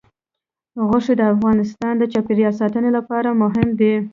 غوښې 0.87 1.13
د 1.17 1.21
افغانستان 1.33 1.93
د 1.97 2.03
چاپیریال 2.13 2.53
ساتنې 2.61 2.89
لپاره 2.97 3.29
مهم 3.41 3.67
دي. 3.79 3.93